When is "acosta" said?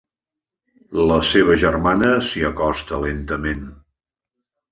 2.49-3.01